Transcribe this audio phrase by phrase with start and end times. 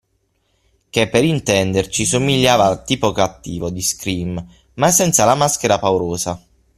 [0.89, 4.43] Che per intenderci somigliava al tipo cattivo di Scream,
[4.73, 6.43] ma senza la maschera paurosa.